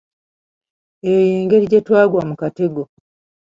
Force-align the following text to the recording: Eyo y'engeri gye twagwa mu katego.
Eyo 1.07 1.21
y'engeri 1.31 1.65
gye 1.71 1.79
twagwa 1.87 2.21
mu 2.29 2.35
katego. 2.41 2.81